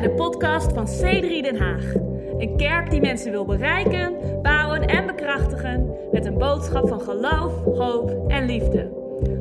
[0.00, 1.94] bij de podcast van C3 Den Haag.
[2.38, 8.30] Een kerk die mensen wil bereiken, bouwen en bekrachtigen met een boodschap van geloof, hoop
[8.30, 8.90] en liefde.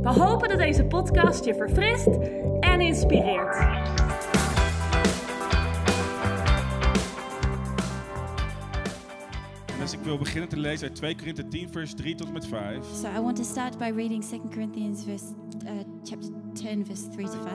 [0.01, 2.07] We hopen dat deze podcast je verfrist
[2.59, 3.57] en inspireert.
[9.67, 12.33] En dus ik wil beginnen te lezen uit 2 Korinthe 10, vers 3 tot en
[12.33, 12.85] met 5.
[12.93, 15.25] So I want to start by reading 2 Corinthians verse,
[15.63, 15.71] uh,
[16.03, 17.51] chapter 10, verse 3 to 5.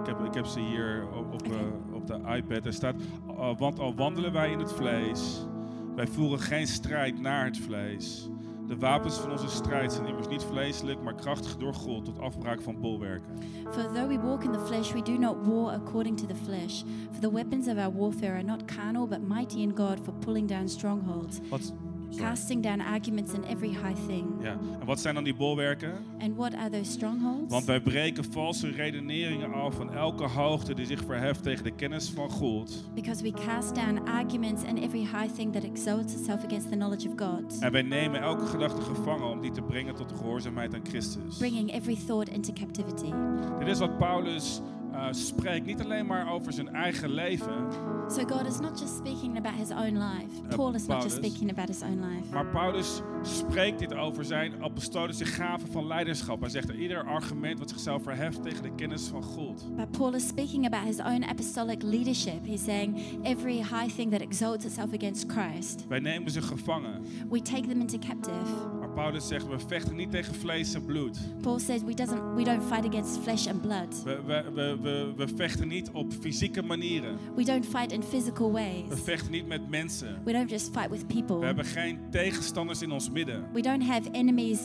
[0.00, 2.66] Ik heb, ik heb ze hier op, op, eh, op de iPad.
[2.66, 2.94] Er staat,
[3.28, 5.46] "Uh, want al wandelen wij in het vlees,
[5.94, 8.28] wij voeren geen strijd naar het vlees.
[8.66, 12.60] De wapens van onze strijd zijn immers niet vleeselijk, maar krachtig door God tot afbraak
[12.60, 13.38] van bolwerken.
[13.70, 16.82] For though we walk in the flesh, we do not war according to the flesh.
[17.12, 20.48] For the weapons of our warfare are not carnal, but mighty in God for pulling
[20.48, 21.72] down strongholds, Wat.
[22.16, 24.26] Casting down arguments and every high thing.
[24.40, 24.58] Ja.
[24.80, 25.92] En wat zijn dan die bolwerken?
[26.20, 27.52] And what are those strongholds?
[27.52, 32.10] Want wij breken valse redeneringen af van elke hoogte die zich verheft tegen de kennis
[32.10, 32.84] van God.
[32.94, 37.08] Because we cast down arguments and every high thing that exalts itself against the knowledge
[37.08, 40.74] of God, En wij nemen elke gedachte gevangen om die te brengen tot de gehoorzaamheid
[40.74, 41.36] aan Christus.
[41.38, 43.10] bringing every thought into captivity.
[43.58, 44.60] Dit is wat Paulus
[44.92, 47.66] eh, spreekt, niet alleen maar over zijn eigen leven,
[48.08, 50.42] So God is not just speaking about his own life.
[50.42, 51.12] Uh, Paul is not just Paulus.
[51.14, 52.32] speaking about his own life.
[52.32, 56.40] maar Paulus spreekt dit over zijn apostolische gaven van leiderschap.
[56.40, 59.76] Hij zegt dat ieder argument wat zichzelf verheft tegen de kennis van God.
[59.76, 62.46] But Paul is speaking about his own apostolic leadership.
[62.46, 67.02] He's saying every high thing that exalts itself against Christ, Wij nemen ze gevangen.
[67.28, 68.78] we take them into captive.
[68.94, 71.18] Maar Paulus zegt, we vechten niet tegen vlees en bloed.
[71.40, 74.02] Paul says we doesn't we don't fight against flesh and blood.
[74.04, 77.18] We, we, we, we, we vechten niet op fysieke manieren.
[77.36, 79.00] We don't fight in physical We ways.
[79.02, 80.20] vechten niet met mensen.
[80.24, 81.44] We don't just fight with We people.
[81.44, 83.44] hebben geen tegenstanders in ons midden.
[83.52, 84.60] We don't have enemies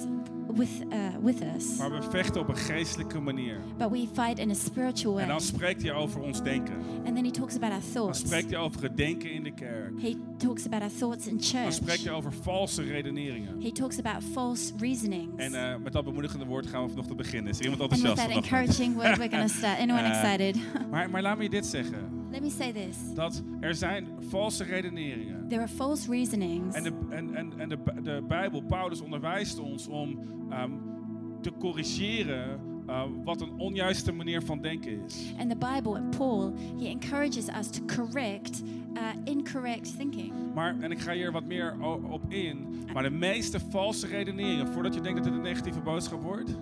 [0.54, 1.78] with uh, with us.
[1.78, 3.60] Maar we vechten op een geestelijke manier.
[3.78, 5.28] But we fight in a spiritual En way.
[5.28, 6.76] dan spreekt hij over ons denken.
[7.06, 8.20] And then he talks about our Dan thoughts.
[8.20, 10.02] spreekt hij over het denken in de kerk.
[10.02, 11.74] He talks about our thoughts in Dan church.
[11.74, 13.62] spreekt hij over valse redeneringen.
[13.62, 15.34] He talks about false reasonings.
[15.36, 17.52] En eh, met dat bemoedigende woord gaan we vanochtend beginnen.
[17.52, 19.80] Is er iemand And with enthousiast that encouraging word, we're going to start.
[19.80, 20.58] Anyone Uh, excited?
[20.92, 22.25] Maar, maar laat me je dit zeggen.
[22.36, 23.14] Let me say this.
[23.14, 25.48] Dat er zijn valse redeneringen.
[25.48, 26.76] There are false reasonings.
[26.76, 30.20] En de, en, en, en de, de Bijbel, Paulus onderwijst ons om
[30.50, 30.72] ehm,
[31.42, 35.34] te corrigeren eh, wat een onjuiste manier van denken is.
[35.38, 38.62] And the Bible and Paul, he encourages us to correct
[38.94, 40.34] uh, incorrect thinking.
[40.54, 41.76] Maar, en ik ga hier wat meer
[42.10, 46.22] op in, maar de meeste valse redeneringen, voordat je denkt dat dit een negatieve boodschap
[46.22, 46.56] wordt,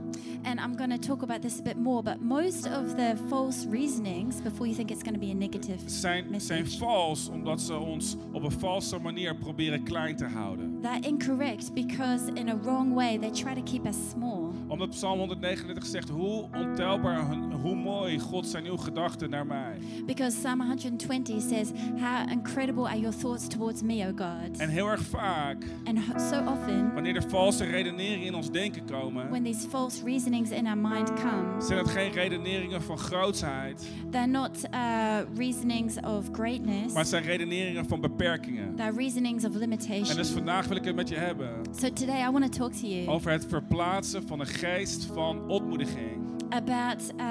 [0.46, 3.66] And I'm going to talk about this a bit more, but most of the false
[3.70, 7.62] reasonings, before you think it's going to be a negative zijn, zijn message, vals omdat
[7.62, 10.82] ze ons op een valse manier proberen klein te houden.
[10.82, 14.43] they're incorrect because in a wrong way they try to keep us small.
[14.74, 19.78] Omdat Psalm 139 zegt, hoe ontelbaar, en hoe mooi God zijn uw gedachten naar mij.
[20.06, 24.58] Because Psalm 120 says, How incredible are your thoughts towards me, O God.
[24.58, 26.00] En heel erg vaak, And
[26.32, 30.68] so often, wanneer er valse redeneringen in ons denken komen, when these false reasonings in
[30.68, 36.94] our mind come, zijn het geen redeneringen van grootsheid, they're not uh, reasonings of greatness,
[36.94, 38.76] maar het zijn redeneringen van beperkingen.
[38.76, 40.16] they're reasonings of En limitation.
[40.16, 42.88] dus vandaag wil ik het met je hebben So today I want to talk to
[42.88, 46.22] you over het verplaatsen van een geest van ontmoediging.
[46.50, 47.26] about uh,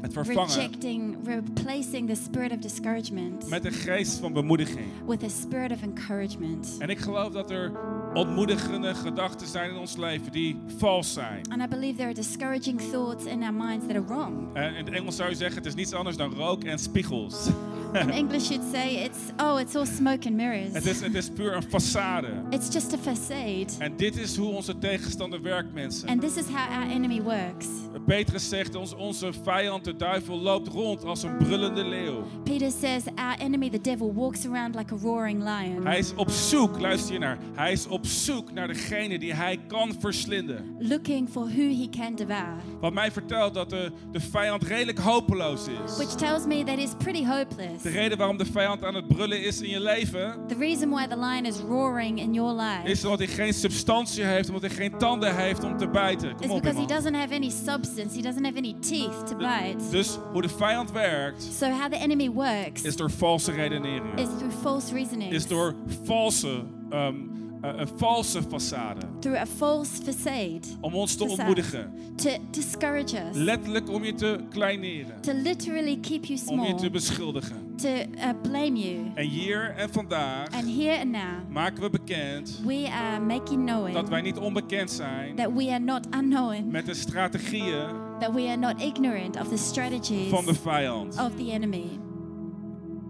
[0.00, 4.86] Het vervangen rejecting, replacing the spirit of discouragement met een geest van bemoediging.
[5.06, 6.76] with a spirit of encouragement.
[6.78, 7.72] En ik geloof dat er
[8.14, 11.42] ontmoedigende gedachten zijn in ons leven die vals zijn.
[11.50, 14.54] And I believe there are discouraging thoughts in our minds that are wrong.
[14.54, 17.48] En in het Engels zou je zeggen, het is niets anders dan rook en spiegels.
[17.92, 20.72] In English, you'd say it's, oh, it's all smoke and mirrors.
[20.72, 22.28] Het is, het is puur een façade.
[22.50, 23.66] It's just a facade.
[23.78, 26.08] En dit is hoe onze tegenstander werkt, mensen.
[26.08, 27.66] And this is how our enemy works.
[28.06, 32.24] Petrus zegt, ons, onze vijand, de duivel, loopt rond als een brullende leeuw.
[32.44, 36.30] Peter says our enemy, the devil, walks around like a roaring lion, Hij is op
[36.30, 40.76] zoek, luister hier naar, hij is op zoek naar degene die hij kan verslinden.
[40.78, 42.56] looking for who he can devour.
[42.80, 45.96] Wat mij vertelt dat de, de vijand redelijk hopeloos is.
[45.96, 47.82] Which tells me that he's pretty hopeless.
[47.82, 51.06] De reden waarom de vijand aan het brullen is in je leven, The reason why
[51.06, 54.70] the lion is roaring in your life is omdat hij geen substantie heeft, omdat hij
[54.70, 56.28] geen tanden heeft om te bijten.
[56.30, 56.96] is Kom op, because he man.
[56.96, 59.90] doesn't have any substance, he doesn't have any teeth to bite.
[59.90, 64.16] Dus hoe de vijand werkt, So how the enemy works is door valse redeneringen.
[64.16, 67.14] is through false reasoning, Is door valse, ehm,
[67.62, 69.00] eh, een valse façade.
[69.20, 71.38] through a false facade Om ons te Facade.
[71.40, 71.92] ontmoedigen.
[72.16, 75.20] to discourage us, Letterlijk om je te kleineren.
[75.20, 77.56] to literally keep you Om je small, te beschuldigen.
[77.76, 78.04] to uh,
[78.42, 79.10] blame you.
[79.14, 83.94] En hier en vandaag And here and now, maken we bekend we are making knowing
[83.94, 87.86] dat wij niet onbekend zijn that we are not unknown, met de strategieën
[88.20, 91.18] that we are not ignorant of the strategies van de vijand.
[91.18, 91.84] of the enemy.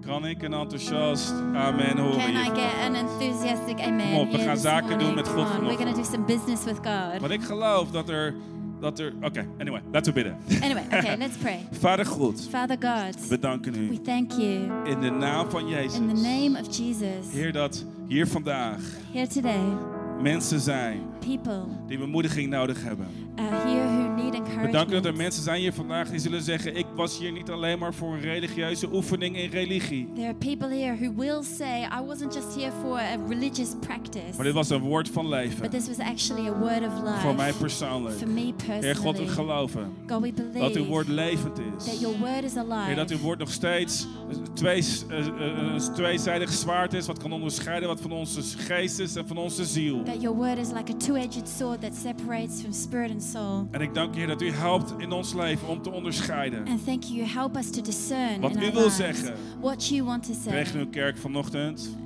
[0.07, 4.13] Kan ik een enthousiast amen horen Can I get an enthusiastic amen?
[4.13, 7.21] Kom op, we gaan zaken doen met God We're to do some business with God.
[7.21, 8.35] Want ik geloof dat er,
[8.81, 10.63] dat er, oké, anyway, laten we bidden.
[10.63, 11.59] Anyway, okay, let's pray.
[11.73, 15.99] Vader God, Father God, we danken u we thank you in de naam van Jezus.
[15.99, 17.33] in the name of Jesus.
[17.33, 18.81] Heer, dat hier vandaag
[19.13, 19.77] Here today,
[20.21, 23.07] mensen zijn people die bemoediging nodig hebben.
[23.37, 24.33] here who need
[24.63, 27.51] We danken dat er mensen zijn hier vandaag die zullen zeggen: Ik was hier niet
[27.51, 30.09] alleen maar voor een religieuze oefening in religie.
[30.15, 34.37] There are people here who will say, I wasn't just here for a religious practice,
[34.37, 35.71] Maar dit was een woord van but leven.
[35.71, 37.59] this was actually a word of Voor mij life.
[37.59, 38.17] persoonlijk.
[38.17, 39.27] For me Heer God, we personally.
[39.29, 42.01] geloven God, we dat uw woord levend that is.
[42.01, 43.15] your word is Heer, dat alive.
[43.15, 44.07] uw woord nog steeds
[44.55, 45.27] twee, eh, eh,
[45.75, 49.65] een tweezijdig zwaard is, wat kan onderscheiden wat van onze geest is en van onze
[49.65, 50.03] ziel.
[50.03, 53.69] That your word is like a two-edged sword that separates from spirit and soul.
[53.71, 56.67] En ik dank Heer, dat u helpt in ons leven om te onderscheiden.
[56.67, 59.35] And thank you, you help us to discern Wat in u our wil lives zeggen.
[59.61, 61.97] what you want to say Tegen uw kerk vanochtend.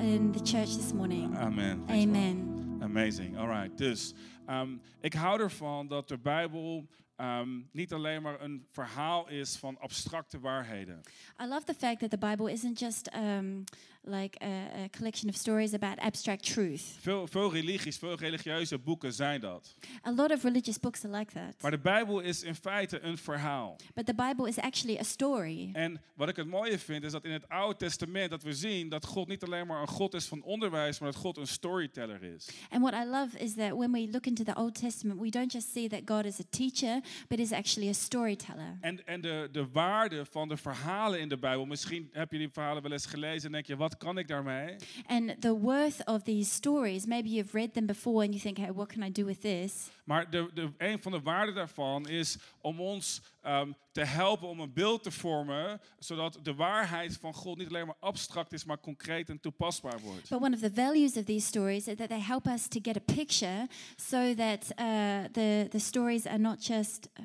[0.00, 1.36] in the church this morning.
[1.36, 1.82] Amen.
[1.86, 2.14] Thanks, man.
[2.14, 2.78] Amen.
[2.82, 3.38] Amazing.
[3.38, 3.78] All right.
[3.78, 4.14] Dus
[4.46, 4.68] ehm,
[5.00, 6.86] ik hou ervan dat de Bijbel
[7.16, 11.00] ehm, niet alleen maar een verhaal is van abstracte waarheden.
[11.42, 13.64] I love the fact that the Bible isn't just um,
[14.06, 16.82] like a, a collection of stories about abstract truth.
[17.00, 19.74] Veel, veel religies, veel religieuze boeken zijn dat.
[20.06, 21.62] A lot of religious books are like that.
[21.62, 23.76] Maar de Bijbel is in feite een verhaal.
[23.94, 25.70] But the Bible is actually a story.
[25.72, 28.88] En wat ik het mooie vind is dat in het Oude Testament dat we zien
[28.88, 32.22] dat God niet alleen maar een God is van onderwijs, maar dat God een storyteller
[32.22, 32.48] is.
[32.70, 35.52] And what I love is that when we look into the Old Testament, we don't
[35.52, 38.78] just see that God is a teacher, but is actually a storyteller.
[38.80, 42.48] En, en de, de waarde van de verhalen in de Bijbel, misschien heb je die
[42.48, 44.76] verhalen wel eens gelezen en denk je, wat kan ik daarmee?
[45.06, 48.72] And the worth of these stories, maybe you've read them before and you think, hey,
[48.72, 49.88] what can I do with this?
[50.04, 54.60] Maar de, de, een van de waarden daarvan is om ons ehm, te helpen om
[54.60, 58.80] een beeld te vormen, zodat de waarheid van God niet alleen maar abstract is, maar
[58.80, 60.28] concreet en toepasbaar wordt.
[60.28, 62.96] But one of the values of these stories is that they help us to get
[62.96, 67.24] a picture so that uh, the, the stories are not just uh,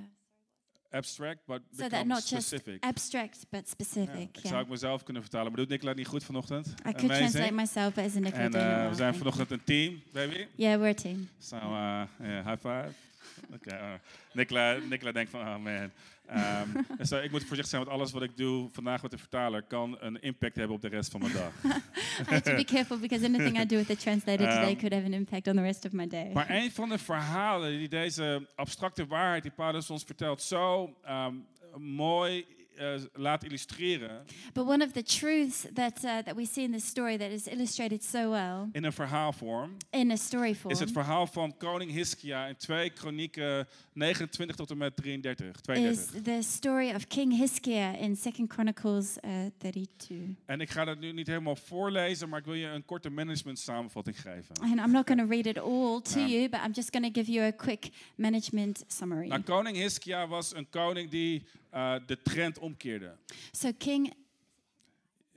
[0.91, 2.83] Abstract, but so become not just specific.
[2.83, 4.19] abstract but Ja, specific.
[4.19, 4.47] ik yeah.
[4.51, 6.68] zou ik mezelf kunnen vertalen, maar doet Nicola niet goed vanochtend?
[6.68, 8.89] I could translate myself, but isn't it En well?
[8.89, 10.45] we zijn vanochtend een team, baby.
[10.56, 11.30] Yeah, we're a team.
[11.39, 11.62] So, uh,
[12.19, 12.89] yeah, high five.
[13.56, 13.94] Oké, uh,
[14.33, 15.92] Nicola, Nicola denkt van, oh man.
[16.30, 16.69] Ehm,
[17.24, 20.21] ik moet voorzichtig zijn, want alles wat ik doe vandaag met de vertaler kan een
[20.21, 21.51] impact hebben op de rest van mijn dag.
[21.63, 24.94] I have to be careful because anything I do with the translator today Um, could
[24.94, 26.31] have an impact on the rest of my day.
[26.33, 31.33] Maar een van de verhalen die deze abstracte waarheid die Paulus ons vertelt zo ehm,
[31.77, 32.45] mooi
[32.80, 36.88] eh, laat illustreren But one of the truths that uh, that we see in this
[36.88, 40.92] story that is illustrated so well in een verhaalvorm in a story form is het
[40.92, 45.48] verhaal van koning Hiskia in 2 Kronieken 29 tot en met 33.
[45.48, 46.22] is 32.
[46.24, 50.18] the story of King Hiskia in Second Chronicles uh, 32.
[50.46, 53.60] En ik ga dat nu niet helemaal voorlezen, maar ik wil je een korte management
[53.60, 54.56] samenvatting geven.
[54.62, 57.20] And I'm not going to read it all to you, but I'm just going to
[57.20, 59.28] give you a quick management summary.
[59.28, 63.18] Nou, koning Hiskia was een koning die eh, de trend omkeerde.
[63.51, 64.13] So King,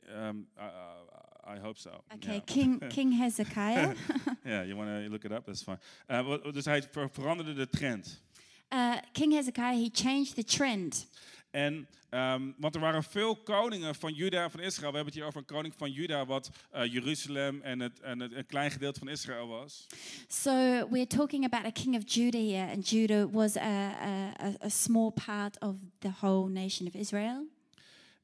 [0.09, 1.91] uh, uh, I hope so.
[2.15, 2.41] okay.
[2.45, 3.95] King King Hezekiah,
[4.45, 5.45] Ja, you want to look it up?
[5.47, 5.79] That's fine.
[6.07, 8.23] Wa- dus hij ver- veranderde de trend.
[8.75, 11.07] uh, King Hezekiah, he changed the trend.
[11.53, 14.91] En, ehm, want er waren veel koningen van Juda en van Israël.
[14.91, 18.21] We hebben het hier over een koning van Juda, wat eh, Jeruzalem en, het, en
[18.21, 19.87] het, een klein gedeelte van Israël was.
[20.29, 20.51] So
[20.91, 24.69] we're talking about a king of Judah here, and Judah was a, a, a- a
[24.69, 27.47] small part of the whole nation of Israel.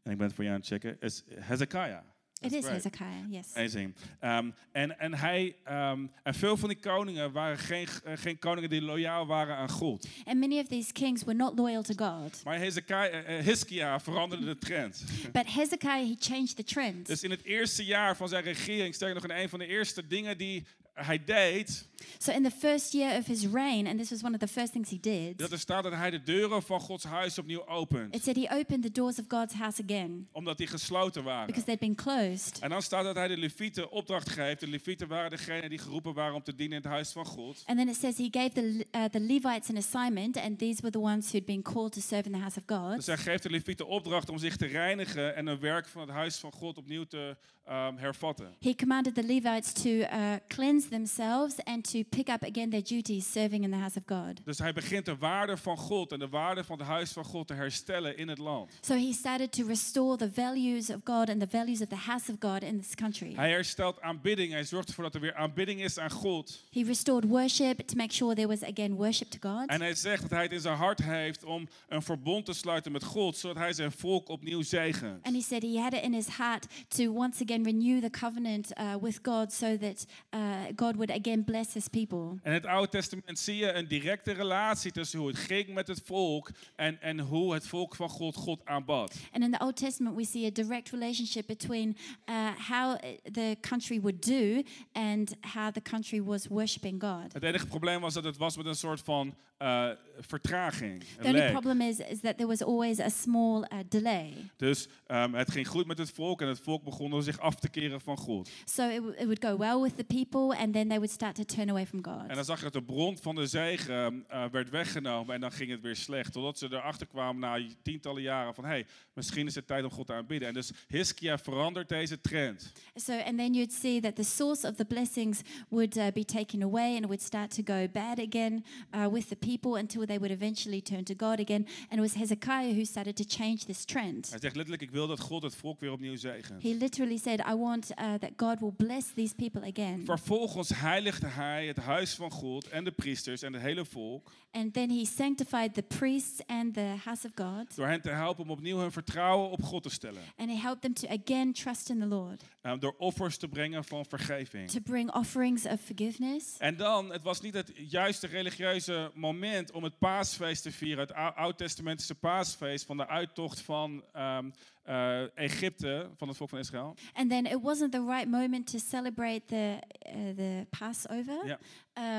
[0.03, 0.97] En ik ben het voor jou aan het checken.
[1.01, 2.01] is Hezekiah.
[2.41, 2.71] It That's is.
[2.73, 3.47] Hezekiah, yes.
[3.55, 3.95] Amazing.
[4.21, 8.71] Ehm, en, en, hij, ehm, en veel van die koningen waren geen, eh, geen koningen
[8.71, 10.09] die loyaal waren aan God.
[10.25, 12.45] And many of these kings were not loyal to God.
[12.45, 15.05] Maar Hezekiah, eh, Hiskia veranderde de trend.
[15.33, 17.07] But Hezekiah, he changed the trend.
[17.07, 20.07] Dus in het eerste jaar van zijn regering, sterker nog in een van de eerste
[20.07, 21.89] dingen die hij deed,
[22.19, 24.73] So in the first year of his reign, and this was one of the first
[24.73, 27.69] things he did, dat er staat dat hij de deuren van Gods huis opnieuw it
[27.69, 28.23] opent.
[28.23, 31.47] said he opened the doors of God's house again Omdat die gesloten waren.
[31.47, 32.59] because they'd been closed.
[32.61, 34.61] En dan staat dat hij de levieten opdracht geeft.
[34.61, 37.63] De levieten waren degenen die geroepen waren om te dienen in het huis van God.
[37.67, 40.91] And then it says he gave the, uh, the Levites an assignment, and these were
[40.93, 42.97] the ones who'd been called to serve in the house of God.
[42.97, 46.11] Dus hij geeft de levieten opdracht om zich te reinigen en een werk van het
[46.11, 48.55] huis van God opnieuw te ehm, hervatten.
[48.61, 53.33] He commanded the Levites to uh, cleanse themselves and to pick up again their duties
[53.33, 54.41] serving in the house of God.
[54.45, 57.47] Dus hij begint de waarde van God en de waarde van het huis van God
[57.47, 58.73] te herstellen in het land.
[58.81, 62.33] So he started to restore the values of God and the values of the house
[62.33, 63.33] of God in this country.
[63.35, 64.53] Hij herstelt aanbidding.
[64.53, 66.65] Hij zorgt ervoor dat er weer aanbidding is aan God.
[66.71, 69.69] He restored worship to make sure there was again worship to God.
[69.69, 72.93] En hij zegt dat hij het in zijn hart heeft om een verbond te sluiten
[72.93, 75.25] met God, zodat hij zijn volk opnieuw zegent.
[75.25, 78.79] And he said he had it in his heart to once again renew the covenant
[78.79, 80.41] uh, with God so that uh,
[80.77, 82.39] God would again bless his people.
[82.43, 85.89] En in het Oude Testament zie je een directe relatie tussen hoe het ging met
[85.89, 89.15] het volk en, en hoe het volk van God God aanbad.
[89.33, 91.97] And in the Old Testament, we see a direct relationship between
[92.29, 92.35] uh,
[92.69, 92.99] how uh,
[93.33, 97.33] the country would do and how the country was worshiping God.
[97.33, 101.03] Het enige probleem was dat het was met een soort van eh, vertraging.
[101.21, 101.51] The only lag.
[101.51, 104.33] problem is, is that there was always a small uh, delay.
[104.57, 107.69] Dus ehm, het ging goed met het volk en het volk begon zich af te
[107.69, 108.51] keren van God.
[108.65, 111.45] So it, it would go well with the people, and then they would start to
[111.45, 112.29] turn away from God.
[112.29, 115.53] En dan zag je dat de bron van de zegen eh, werd weggenomen en dan
[115.53, 116.33] ging het weer slecht.
[116.33, 120.07] Totdat ze erachter kwamen na tientallen jaren van, hey, misschien is het tijd om God
[120.07, 120.49] te aanbidden.
[120.49, 122.73] En dus Hiskia verandert deze trend.
[122.95, 126.63] So, and then you'd see that the source of the blessings would uh, be taken
[126.63, 130.19] away, and it would start to go bad again uh, with the people until they
[130.19, 131.67] would eventually turn to God again.
[131.89, 134.31] And it was Hezekiah who started to change this trend.
[134.31, 136.63] Hij zegt letterlijk, ik wil dat God het volk weer opnieuw zegent.
[136.63, 140.05] He literally said, I want uh, that God will bless these people again.
[140.05, 144.31] Vervolgens heiligde hij het huis van God en de priesters en het hele volk.
[144.51, 147.77] And then he sanctified the priests and the house of God.
[147.77, 150.23] Door hen te helpen om opnieuw hun vertrouwen op God te stellen.
[150.37, 153.85] And he helped them to again trust in the Lord, Eh, door offers te brengen
[153.85, 154.71] van vergeving.
[154.71, 156.57] to bring offerings of forgiveness.
[156.59, 160.99] En dan, het was niet het juiste religieuze moment om het paasfeest te vieren.
[161.07, 164.51] Het ou- oud-testamentische paasfeest van de uittocht van ehm,
[164.83, 166.95] eh, Egypte, van het volk van Israël.
[167.13, 171.47] And then it wasn't the right moment to celebrate the, uh, the Passover.
[171.47, 171.59] Ja.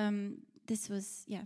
[0.08, 1.42] Um, this was, yeah.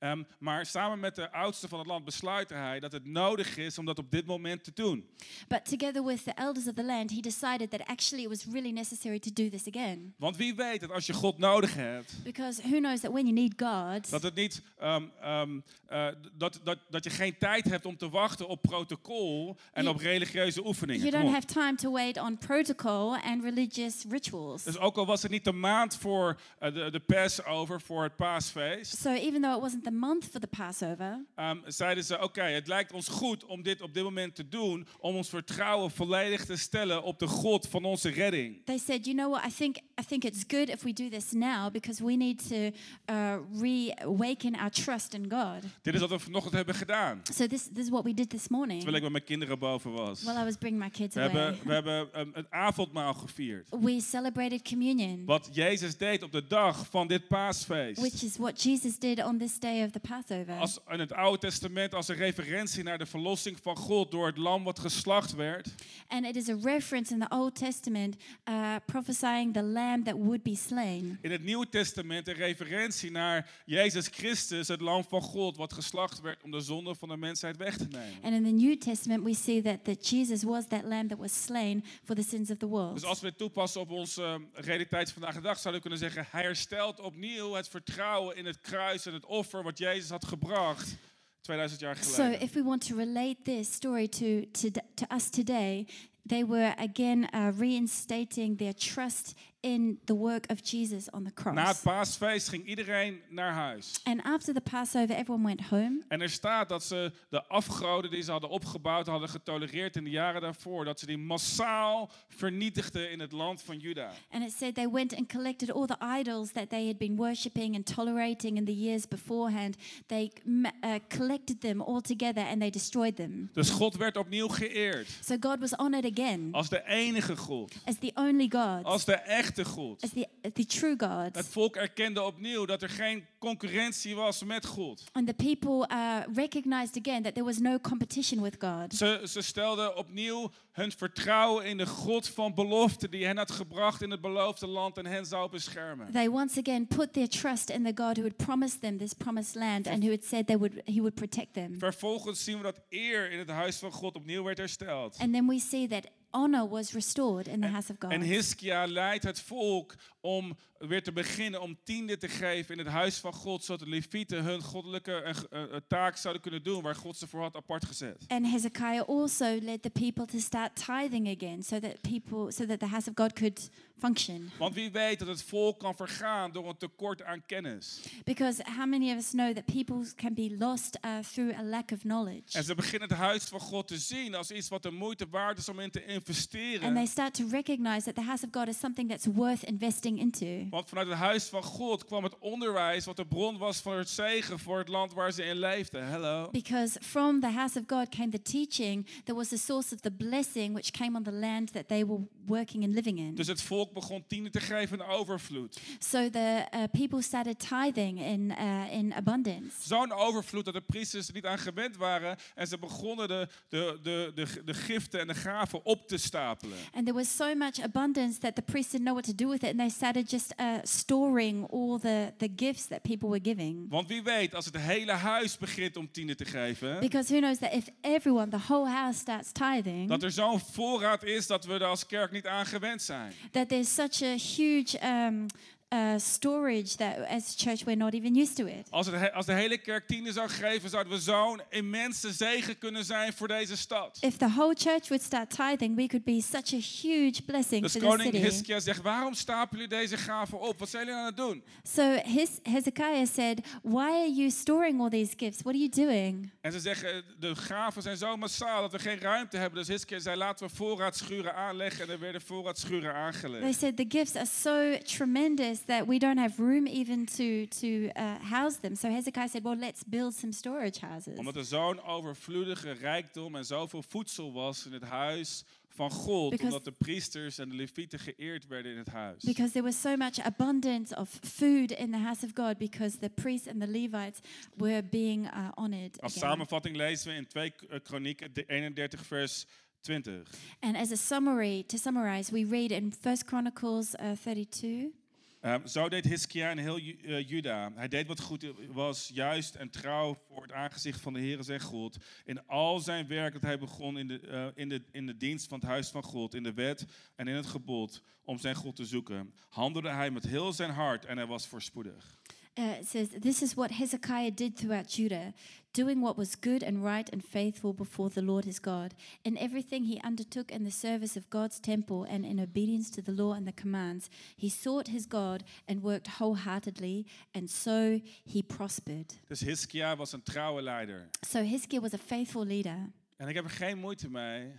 [0.00, 3.78] Ehm, maar samen met de oudste van het land besluit hij dat het nodig is
[3.78, 5.08] om dat op dit moment te doen.
[5.48, 8.70] But together with the elders of the land, he decided that actually it was really
[8.70, 10.14] necessary to do this again.
[10.16, 13.32] Want wie weet dat als je God nodig hebt, Because who knows that when you
[13.32, 17.86] need God, dat, het niet, ehm, ehm, eh, dat, dat, dat je geen tijd hebt
[17.86, 21.06] om te wachten op protocol en Je- op religieuze oefeningen.
[21.08, 24.62] you don't have time to wait on protocol and religious rituals.
[24.62, 28.16] Dus ook al was het niet de maand voor eh, de, de Passover, voor het
[28.16, 32.42] paasfeest, So even though it wasn't the month for the Passover, Ehm, zeiden ze: Oké,
[32.42, 36.44] het lijkt ons goed om dit op dit moment te doen, om ons vertrouwen volledig
[36.44, 38.64] te stellen op de God van onze redding.
[38.64, 41.32] they said, you know what, I think, I think it's good if we do this
[41.32, 42.70] now because we need to
[43.10, 45.62] uh, reawaken our trust in God.
[45.82, 47.20] Dit is wat we vanochtend hebben gedaan.
[47.32, 49.92] So this, this is what we did this morning Terwijl ik met mijn kinderen boven
[49.92, 50.22] was.
[50.22, 51.42] while I was bringing my kids We away.
[51.44, 53.68] hebben, we hebben um, het avondmaal gevierd.
[53.80, 58.00] We celebrated communion, Wat Jezus deed op de dag van dit paasfeest.
[58.00, 60.58] which is what Jesus did on this day of the Passover.
[60.58, 64.36] Als in het Oude Testament als een referentie naar de verlossing van God door het
[64.36, 65.74] lam wat geslacht werd.
[66.08, 68.16] And it is a reference in the Old Testament
[68.48, 71.18] uh, prophesying the lamb that would be slain.
[71.22, 76.20] In het Nieuwe Testament een referentie naar Jezus Christus, het lam van God, wat geslacht
[76.20, 78.22] werd om de zonde van de mensheid weg te nemen.
[78.22, 81.44] And in the New Testament, we see that, that Jesus was that lamb that was
[81.44, 82.94] slain for the sins of the world.
[82.94, 85.88] Dus als we het toepassen op onze eh, realiteit van vandaag de dag, zouden we
[85.88, 90.10] kunnen zeggen: Hij herstelt opnieuw het vertrouwen in het kruis en het offer wat Jezus
[90.10, 90.96] had gebracht
[91.40, 95.86] 2000 jaar So, if we want to relate this story to, to, to us today,
[96.26, 101.66] they were again uh, reinstating their trust in the work of Jesus on the Na
[101.66, 101.80] het cross.
[101.80, 104.00] paasfeest ging iedereen naar huis.
[104.04, 106.02] And after the Passover, everyone went home.
[106.08, 110.10] En er staat dat ze de afgoden die ze hadden opgebouwd, hadden getolereerd in de
[110.10, 114.10] jaren daarvoor, dat ze die massaal vernietigden in het land van Juda.
[114.30, 117.74] And it said they went and collected all the idols that they had been worshipping
[117.74, 119.76] and tolerating in the years beforehand.
[120.06, 123.50] They uh, collected them all together and they destroyed them.
[123.52, 127.94] Dus God werd opnieuw geëerd So God was honored again als de enige God, as
[127.98, 129.96] the only God, als de echte God.
[130.02, 131.34] as the, as the true God.
[131.34, 135.04] Het volk erkende opnieuw dat er geen concurrentie was met God.
[135.12, 138.94] And the people uh, recognized again that there was no competition with God.
[138.94, 144.02] Ze, ze stelden opnieuw hun vertrouwen in de God van belofte die hen had gebracht
[144.02, 146.12] in het beloofde land en hen zou beschermen.
[146.12, 149.54] They once again put their trust in the God who had promised them this promised
[149.54, 151.78] land and who had said they would, he would protect them.
[151.78, 155.16] Vervolgens zien we dat eer in het huis van God opnieuw werd hersteld.
[155.18, 158.12] And then we see that honor was restored in the house of God.
[158.12, 162.92] En Hiskia leidt het volk om weer te beginnen om tiende te geven in het
[162.92, 166.82] huis van God, zodat de levieten hun goddelijke eh, eh, eh, taak zouden kunnen doen
[166.82, 168.24] waar God ze voor had apart gezet.
[168.28, 172.80] And Hezekiah also led the people to start tithing again so that people so that
[172.80, 174.50] the house of God could function.
[174.58, 178.00] Want wie weet dat het volk kan vergaan door een tekort aan kennis.
[178.24, 181.90] Because how many of us know that people can be lost uh, through a lack
[181.90, 182.58] of knowledge?
[182.58, 185.58] En ze beginnen het huis van God te zien als iets wat de moeite waard
[185.58, 186.82] is om in te investeren.
[186.82, 190.20] And they start to recognize that the house of God is something that's worth investing
[190.20, 190.66] into.
[190.70, 194.08] Want vanuit het huis van God kwam het onderwijs wat de bron was van het
[194.08, 196.08] zegen voor het land waar ze in leefden.
[196.08, 196.48] Hello.
[196.50, 200.10] Because from the house of God came the teaching that was the source of the
[200.10, 203.34] blessing which came on the land that they were working and living in.
[203.34, 205.80] Dus het volk begon tienen te geven in overvloed.
[205.98, 209.88] So the uh, people started tithing in, uh, in abundance.
[209.88, 212.36] Zo'n overvloed dat de priesters er niet aan gewend waren.
[212.54, 216.78] En ze begonnen de, de, de, de, de giften en de gaven op te stapelen.
[216.92, 219.62] And there was so much abundance that the priests didn't know what to do with
[219.62, 223.86] it, and they started just uh, storing all the, the gifts that people were giving.
[223.88, 227.58] Want wie weet, als het hele huis begint om tienen te geven, Because who knows
[227.58, 231.74] that if everyone, the whole house starts tithing, dat er zo'n voorraad is dat we
[231.74, 233.32] er als kerk niet aan gewend zijn.
[233.52, 235.46] that there's such a huge um,
[235.94, 238.86] uh, storage that as church we're not even used to it.
[238.90, 242.78] Als, het, he- als de hele kerk tienen zou geven, zouden we zo'n immense zegen
[242.78, 244.18] kunnen zijn voor deze stad.
[244.20, 247.92] If the whole church would start tithing, we could be such a huge blessing Dus
[247.92, 248.44] to the koning city.
[248.48, 250.78] Hiskia zegt, waarom stapelen jullie deze gaven op?
[250.78, 251.62] Wat zijn jullie aan het doen?
[251.82, 255.62] So his, Hezekiah said, Why are you storing all these gifts?
[255.62, 256.50] What are you doing?
[256.60, 259.78] En ze zeggen, de gaven zijn zo massaal dat we geen ruimte hebben.
[259.78, 262.04] Dus Hiskia zei, laten we voorraadschuren aanleggen.
[262.04, 263.78] En er werden voorraadschuren They aangelegd.
[263.78, 268.38] said the gifts are so tremendous that we don't have room even to, to uh,
[268.38, 268.94] house them.
[268.96, 271.38] So Hezekiah said, Well, let's build some storage houses.
[271.38, 276.50] Omdat er zo'n overvloedige rijkdom en zoveel voedsel was in het huis van God.
[276.50, 279.42] Because- omdat de priesters en de levieten geëerd werden in het huis.
[279.44, 283.30] Because there was so much abundance of food in the house of God because the
[283.30, 284.40] priests and the Levites
[284.76, 286.20] were being uh, honored.
[286.20, 286.50] Als again.
[286.50, 289.66] samenvatting lezen we in 2 Kronieken de 31 vers
[290.00, 290.42] 20.
[290.80, 295.12] And as a summary, to summarize, we read in First Chronicles uh, 32.
[295.60, 297.92] Ehm, zo deed Hiskia en heel eh, Juda.
[297.94, 301.80] Hij deed wat goed was, juist en trouw voor het aangezicht van de Heer zijn
[301.80, 302.16] God.
[302.44, 305.68] In al zijn werk dat hij begon in de, eh, in, de, in de dienst
[305.68, 308.96] van het huis van God, in de wet en in het gebod om zijn God
[308.96, 312.38] te zoeken, handelde hij met heel zijn hart en hij was voorspoedig.
[312.80, 315.52] Uh, it says, This is what Hezekiah did throughout Judah,
[315.92, 319.14] doing what was good and right and faithful before the Lord his God.
[319.44, 323.32] In everything he undertook in the service of God's temple and in obedience to the
[323.32, 329.26] law and the commands, he sought his God and worked wholeheartedly, and so he prospered.
[329.48, 331.28] Dus Hiskia was een trouwe leider.
[331.44, 333.12] So Hezekiah was a faithful leader.
[333.36, 334.72] En ik heb er geen moeite mee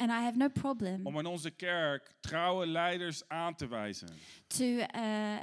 [0.00, 4.08] And I have no problem om in onze kerk trouwe leiders aan te wijzen.
[4.46, 5.36] to uh,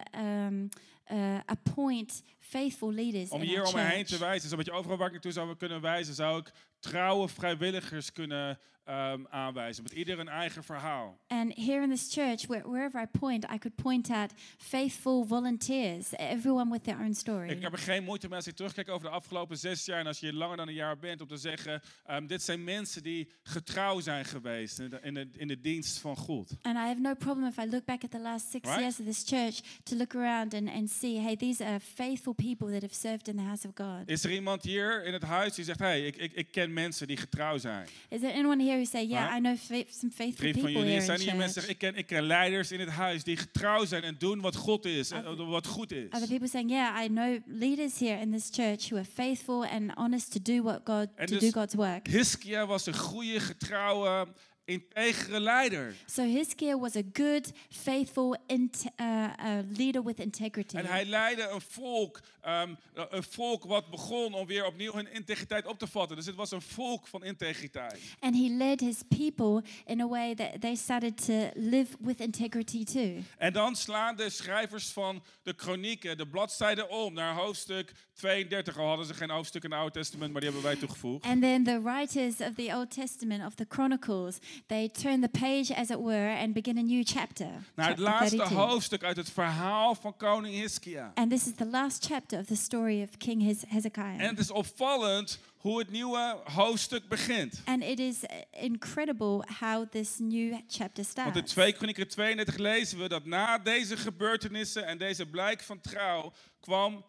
[0.46, 0.70] um,
[1.12, 4.72] uh, appoint faithful leaders Om in hier our om me heen te wijzen, zodat je
[4.72, 9.84] overal waar ik naartoe zou kunnen wijzen, zou ik trouwe vrijwilligers kunnen ehm, aanwijzen.
[9.84, 11.20] Met ieder een eigen verhaal.
[11.28, 16.12] And here in this church, where, wherever I point, I could point out faithful volunteers,
[16.12, 17.50] everyone with their own story.
[17.50, 20.00] Ik heb er geen moeite mee als ik terugkijk over de afgelopen zes jaar.
[20.00, 22.64] En als je hier langer dan een jaar bent, om te zeggen: ehm, dit zijn
[22.64, 26.56] mensen die getrouw zijn geweest in de, in de, in de dienst van God.
[26.62, 28.80] And I have no problem if I look back at the last six Right?
[28.80, 32.72] years of this church to look around and, and see, hey, these are faithful people
[32.72, 34.10] that have served in the house of God.
[34.10, 37.08] Is er iemand hier in het huis die zegt: hey, ik, ik, ik ken mensen
[37.08, 37.88] die getrouw zijn?
[38.10, 39.38] Is there anyone here who say, yeah?
[39.38, 39.56] I know
[39.90, 42.72] some faithful van people jullie here zijn in hier mensen ik ken, ik ken leiders
[42.72, 46.10] in het huis die getrouw zijn en doen wat God is en wat goed is.
[46.10, 49.92] Other people saying, yeah, I know leaders here in this church who are faithful and
[49.96, 52.08] honest to do what God En to dus- do God's work.
[52.08, 54.28] Hiskia was een goede, getrouwe,
[54.66, 55.96] integere leider.
[56.06, 58.58] So Hezekiah was a good, faithful uh,
[59.00, 60.76] uh, leader with integrity.
[60.78, 65.66] En hij leidde een volk, ehm, een volk wat begon om weer opnieuw hun integriteit
[65.66, 66.16] op te vatten.
[66.16, 68.00] Dus het was een volk van integriteit.
[68.20, 72.84] And he led his people in a way that they started to live with integrity
[72.84, 73.24] too.
[73.38, 78.78] En dan slaan de schrijvers van de kronieken de bladzijde om naar hoofdstuk 32.
[78.78, 81.26] Al hadden ze geen hoofdstuk in het Oude Testament, maar die hebben wij toegevoegd.
[81.26, 85.76] And then the writers of the Old Testament, of the Chronicles, they turn the page,
[85.76, 87.48] as it were, and begin a new chapter.
[87.76, 88.58] Naar het laatste 32.
[88.68, 91.12] hoofdstuk uit het verhaal van koning Hiskia.
[91.16, 94.20] And this is the last chapter of the story of King Hez- Hezekiah.
[94.22, 97.62] En het is opvallend hoe het nieuwe hoofdstuk begint.
[97.66, 98.18] and it is
[98.52, 101.52] incredible how this new chapter Want in starts.
[101.52, 107.06] 2 Kronieken 32 lezen we dat na deze gebeurtenissen en deze blijk van trouw kwam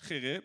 [0.00, 0.44] Gerib,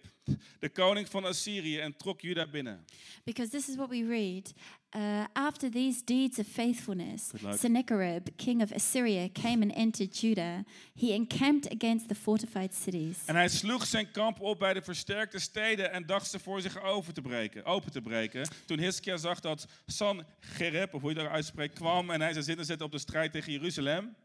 [0.59, 2.85] de koning van Assyrië, en trok Juda binnen.
[3.23, 4.53] Because this is what we read.
[4.95, 7.31] Uh, after these deeds of faithfulness.
[7.49, 10.63] Sennacherib, king of Assyria, came and entered Judah.
[10.99, 13.17] He encamped against the fortified cities.
[13.25, 16.81] En hij sloeg zijn kamp op bij de versterkte steden en dacht ze voor zich
[16.83, 18.47] over te breken, open te breken.
[18.65, 22.65] Toen Hiskia zag dat Sancherib, of hoe je dat uitspreekt, kwam en hij zijn zinnen
[22.65, 24.15] zette op de strijd tegen Jeruzalem.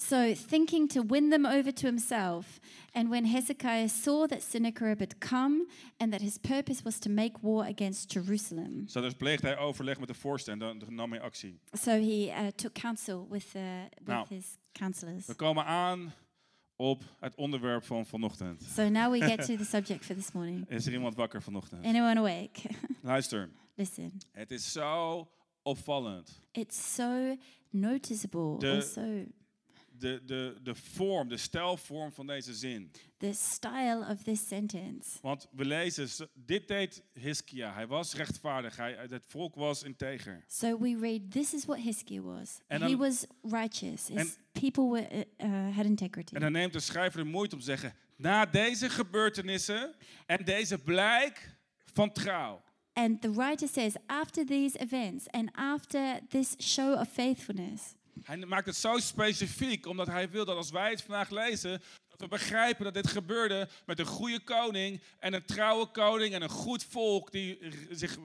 [0.00, 2.60] So, thinking to win them over to himself,
[2.92, 5.66] and when Hezekiah saw that Sennacherib had come
[5.98, 9.98] and that his purpose was to make war against Jerusalem, Zo dus pleegde hij overleg
[9.98, 11.60] met de vorsten en dan nam hij actie.
[11.72, 13.62] so he uh, took counsel with, uh,
[13.98, 15.26] with Now- his counselors.
[15.26, 16.12] We komen aan
[16.76, 18.62] op het onderwerp van vanochtend.
[18.62, 20.68] So now we get to the subject for this morning.
[20.70, 21.84] Is er iemand wakker vanochtend?
[21.84, 22.60] Anyone awake?
[23.02, 25.28] Luister, Listen, het is zo
[25.62, 26.40] opvallend.
[26.52, 27.36] it's so
[27.70, 29.24] noticeable, De- also
[29.98, 32.90] De, de, de vorm, de stijlvorm van deze zin.
[33.18, 35.18] the style of this sentence.
[35.22, 37.72] Want we lezen, dit deed Hiskia.
[37.72, 40.44] Hij was rechtvaardig, hij, het volk was integer.
[40.46, 42.58] So we read, this is what Hiskia was.
[42.66, 44.08] En he was righteous.
[44.08, 46.34] His en- people were, uh, uh, had integrity.
[46.34, 49.94] En dan neemt de schrijver de moeite om te zeggen, na deze gebeurtenissen
[50.26, 51.56] en deze blijk
[51.92, 52.62] van trouw.
[52.92, 57.82] And the writer says, after these events and after this show of faithfulness,
[58.22, 61.82] Hij maakt het zo specifiek, omdat hij wil dat als wij het vandaag lezen,
[62.18, 66.48] we begrijpen dat dit gebeurde met een goede koning en een trouwe koning en een
[66.48, 67.58] goed volk die
[67.90, 68.16] zich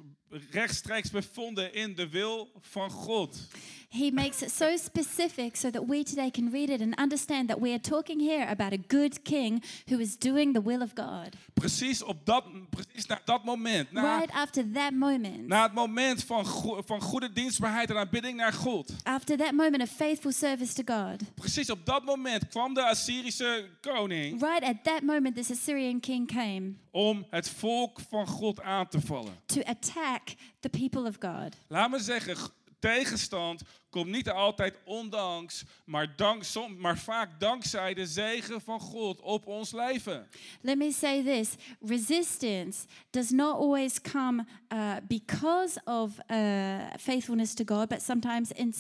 [0.52, 3.48] rechtstreeks bevonden in de wil van God.
[3.90, 7.60] he makes it so specific so that we today can read it and understand that
[7.60, 11.30] we are talking here about a good king who is doing the will of God.
[11.54, 16.24] Precies op dat, precies na dat moment, na, Right after that moment, na het moment
[16.24, 18.94] van, go- van goede dienstbaarheid en aanbidding naar God.
[19.04, 23.70] after that moment of faithful service to God, Precies op dat moment kwam de Assyrische
[23.92, 28.88] koning right at that moment, this Assyrian king came om het volk van God aan
[28.88, 29.34] te vallen.
[29.46, 31.56] to attack the people of God.
[31.68, 32.38] Laat me zeggen,
[32.80, 39.22] tegenstand komt niet altijd ondanks, maar, dank, som, maar vaak dankzij de zegen van God
[39.22, 40.28] op ons leven.
[40.62, 47.64] Let me say this resistance does not always come uh, because of uh, faithfulness to
[47.76, 48.74] God, but sometimes in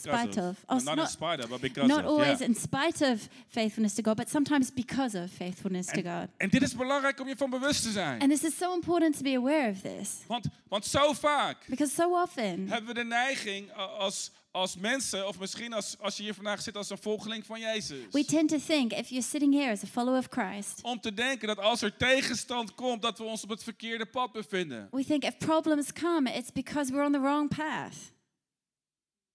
[0.00, 0.56] spite of.
[0.66, 2.06] Oh, not, in not, spite of, but because not of.
[2.10, 2.48] always yeah.
[2.48, 6.28] in spite of faithfulness to God, but sometimes because of faithfulness to God.
[6.36, 8.20] En dit is belangrijk om je van bewust te zijn.
[8.20, 11.94] And this is so important to be aware of this Want, want zo vaak because
[11.94, 16.22] so often hebben we de neiging a- als, als mensen, of misschien als, als je
[16.22, 17.98] hier vandaag zit als een volgeling van Jezus.
[18.10, 21.14] we tend to think if you're sitting here as a follower of Christ, Om te
[21.14, 24.88] denken dat als er tegenstand komt, dat we ons op het verkeerde pad bevinden.
[24.90, 27.94] we think if problems come, it's because we're on the wrong path.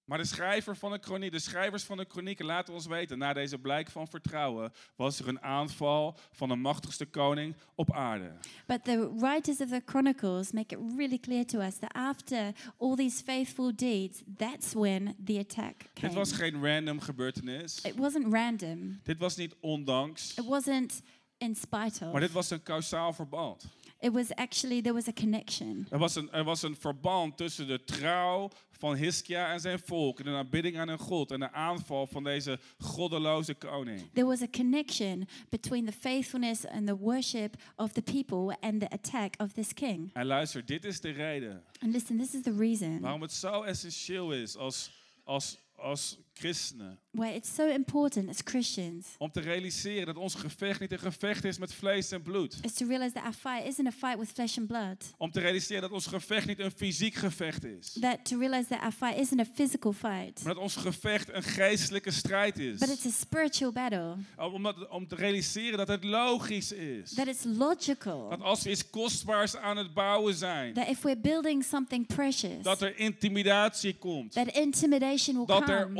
[0.09, 3.57] Maar de, schrijver van de, de schrijvers van de kronieken laten ons weten, na deze
[3.57, 8.31] blijk van vertrouwen, was er een aanval van de machtigste koning op aarde.
[8.65, 12.95] But the writers of the Chronicles make it really clear to us that after all
[12.95, 16.07] these faithful deeds, that's when the attack came.
[16.07, 17.81] Dit was geen random gebeurtenis.
[17.81, 18.99] It wasn't random.
[19.03, 21.01] Dit was niet ondanks, It wasn't
[21.37, 22.19] in spite maar of.
[22.19, 23.65] dit was een kausaal verband.
[24.01, 25.87] It was actually, there was a connection.
[25.89, 30.19] Er was, een, er was een verband tussen de trouw van Hiskia en zijn volk,
[30.19, 34.09] en de aanbidding aan hun God en de aanval van deze goddeloze koning.
[34.13, 38.89] There was a connection between the faithfulness and the worship of the people and the
[38.89, 40.09] attack of this king.
[40.13, 43.63] En luister, dit is de reden And listen, this is the reason waarom het zo
[43.63, 44.91] essentieel is als,
[45.23, 46.99] als, als christenen.
[47.11, 51.43] why it's so important as Christians Om te realiseren dat ons gevecht niet een gevecht
[51.43, 52.57] is met vlees en bloed.
[52.61, 55.11] is to realize that our fight isn't a fight with flesh and blood.
[55.17, 57.97] Om te realiseren dat ons gevecht niet een fysiek gevecht is.
[57.99, 61.43] That to realize that our fight isn't a physical fight, Maar dat ons gevecht een
[61.43, 62.89] geestelijke strijd but is.
[62.91, 64.15] it's a spiritual battle.
[64.53, 67.13] Om, dat- om te realiseren dat het logisch is.
[67.13, 68.29] That it's logical.
[68.29, 72.63] Dat als we iets kostbaars aan het bouwen zijn, That if we're building something precious,
[72.63, 74.31] dat er intimidatie komt.
[74.33, 75.99] that intimidation will Dat er come,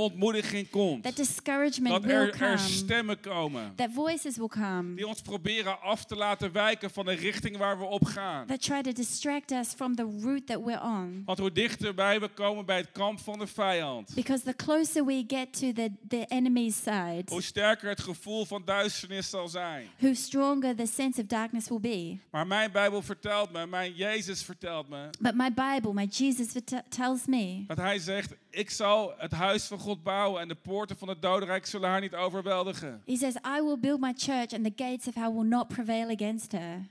[0.69, 1.03] komt.
[1.03, 3.73] that discouragement Dat will er, er come, stemmen komen.
[3.75, 7.77] that voices will come, Die ons proberen af te laten wijken van de richting waar
[7.79, 8.45] we op gaan.
[8.47, 11.21] that try to distract us from the route that we're on.
[11.25, 15.23] Want hoe dichterbij we komen bij het kamp van de vijand, Because the closer we
[15.27, 19.87] get to the, the enemy's side, hoe sterker het gevoel van duisternis zal zijn.
[19.99, 22.17] who stronger the sense of darkness will be.
[22.31, 26.47] Maar mijn Bijbel vertelt me, mijn Jezus vertelt me, But my Bible, my Jesus
[26.89, 30.97] tells me dat hij zegt, ik zal het huis van God bouwen en de poorten
[30.97, 33.01] van het dodenrijk zullen haar niet overweldigen.
[33.05, 36.09] He says, I will build my church and the gates of hell will not prevail
[36.09, 36.87] against her.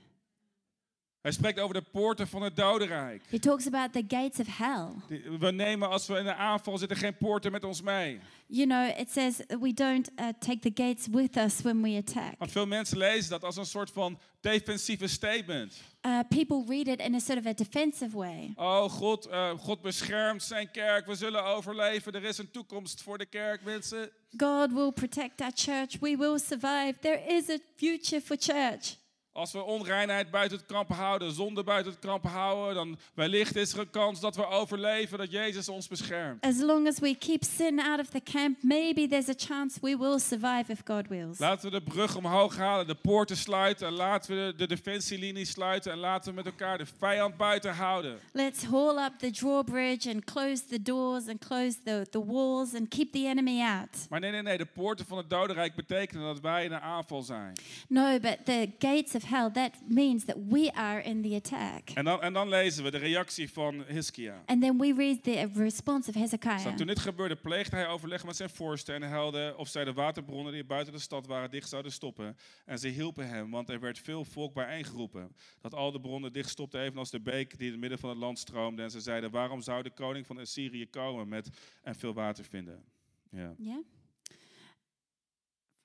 [1.21, 3.23] Hij spreekt over de poorten van het dodenrijk.
[3.29, 5.17] He talks about the gates of hell.
[5.39, 8.19] We nemen als we in een aanval zitten geen poorten met ons mee.
[8.45, 12.33] You know, it says we don't uh, take the gates with us when we attack.
[12.37, 15.81] Want veel mensen lezen dat als een soort van defensieve statement.
[16.01, 18.53] Uh, people read it in a sort of a defensive way.
[18.55, 21.05] Oh, God, eh, God beschermt zijn kerk.
[21.05, 22.13] We zullen overleven.
[22.13, 24.09] Er is een toekomst voor de kerk, mensen.
[24.37, 25.99] God will protect our church.
[25.99, 26.93] We will survive.
[27.01, 28.97] There is a future for church.
[29.31, 33.73] Als we onreinheid buiten het kamp houden, zonde buiten het kamp houden, dan wellicht is
[33.73, 36.45] er een kans dat we overleven, dat Jezus ons beschermt.
[36.45, 39.97] As long as we keep sin out of the camp, maybe there's a chance we
[39.97, 41.39] will survive if God wills.
[41.39, 45.45] Laten we de brug omhoog halen, de poorten sluiten, en laten we de, de defensielinie
[45.45, 48.19] sluiten en laten we met elkaar de vijand buiten houden.
[48.33, 52.87] Let's haul up the drawbridge and close the doors and close the, the walls and
[52.87, 54.07] keep the enemy out.
[54.09, 57.21] Maar nee, nee, nee, de poorten van het dodenrijk betekenen dat wij in een aanval
[57.21, 57.53] zijn.
[57.87, 61.89] No, but the gates of hell, that means that we are in the attack.
[61.93, 64.43] En dan, en dan lezen we de reactie van Hiskia.
[64.45, 66.59] And then we read the response of Hezekiah.
[66.59, 69.93] Zo, toen dit gebeurde, pleegde hij overleg met zijn voorsten en helde of zij de
[69.93, 72.37] waterbronnen die buiten de stad waren dicht zouden stoppen.
[72.65, 75.35] En ze hielpen hem, want er werd veel volk bijeengeroepen.
[75.61, 78.17] Dat al de bronnen dicht stopten, evenals de beek die in het midden van het
[78.17, 78.81] land stroomde.
[78.81, 81.49] En ze zeiden, waarom zou de koning van Assyrië komen met
[81.83, 82.83] en veel water vinden?
[83.31, 83.53] Ja.
[83.57, 83.85] Yeah.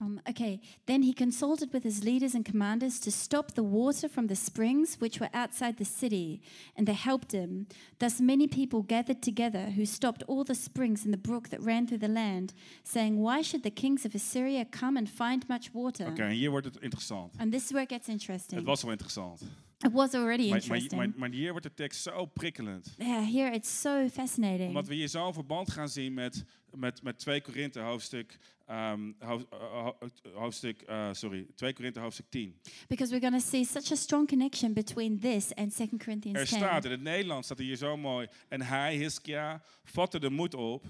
[0.01, 4.27] Um, okay, then he consulted with his leaders and commanders to stop the water from
[4.27, 6.41] the springs which were outside the city,
[6.77, 7.67] and they helped him.
[7.99, 11.87] Thus, many people gathered together who stopped all the springs in the brook that ran
[11.87, 12.53] through the land,
[12.83, 16.07] saying, Why should the kings of Assyria come and find much water?
[16.09, 17.33] Oké, en hier wordt het interessant.
[17.39, 18.59] And this is where it gets interesting.
[18.59, 19.43] Het was wel interessant.
[19.85, 20.95] it was already Maar, interesting.
[20.97, 22.95] maar, maar hier wordt de tekst zo prikkelend.
[22.99, 24.69] yeah, here it's so fascinating.
[24.69, 26.45] Omdat we hier zo'n verband gaan zien met,
[26.77, 29.29] met, met 2 Korinthe hoofdstuk, ehm, eh,
[29.61, 29.99] ho-
[30.35, 32.61] hoofdstuk eh, sorry, 2 Korinthe hoofdstuk 10.
[32.89, 36.47] Because we're going to see such a strong connection between this and 2 Corinthians Er
[36.47, 36.57] 10.
[36.59, 38.27] staat in het Nederlands, staat er hier zo mooi.
[38.49, 40.85] En hij, Hiskia, vatte de moed op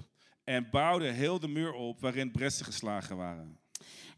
[0.45, 3.59] en bouwde heel de muur op waarin bressen geslagen waren.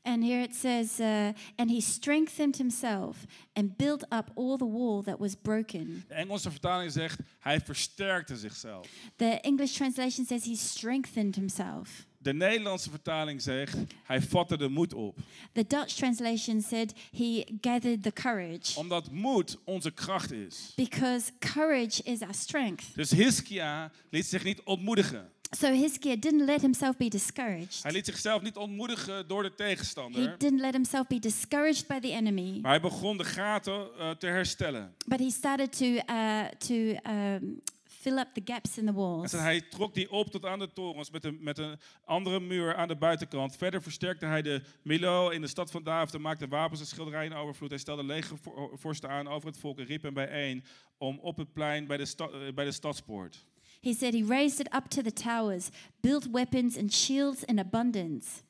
[0.07, 3.17] And here it says, uh, and he strengthened himself
[3.53, 6.05] and built up all the wall that was broken.
[6.09, 8.87] De Engelse vertaling zegt, hij versterkte zichzelf.
[9.17, 12.07] The English translation says he strengthened himself.
[12.19, 15.19] De Nederlandse vertaling zegt, hij vatte de moed op.
[15.53, 20.73] The Dutch translation said he gathered the courage Omdat moed onze kracht is.
[20.77, 22.85] because courage is our strength.
[22.95, 25.31] Dus Hiskia liet zich niet ontmoedigen.
[25.51, 27.83] So Hiskia didn't let himself be discouraged.
[27.83, 30.39] Hij liet zichzelf niet ontmoedigen door de He tegenstander.
[30.39, 34.27] didn't let himself be discouraged by the enemy, Maar hij begon de gaten eh, te
[34.27, 34.95] herstellen.
[35.07, 36.75] but he started to uh, to
[37.11, 39.31] um, fill up the gaps in the En walls.
[39.31, 42.75] zo hij trok die op tot aan de torens met een, met een andere muur
[42.77, 43.57] aan de buitenkant.
[43.57, 47.31] Verder versterkte hij de Milo in de stad van David en maakte wapens en schilderijen
[47.31, 47.71] in overvloed.
[47.71, 50.65] Hij stelde legervorsten aan over het volk en riep hem bijeen
[50.99, 53.45] om op het plein bij de, sta- eh, bij de stadspoort.
[53.87, 55.71] He said he raised it up to the towers,
[56.03, 58.43] built weapons and shields in abundance.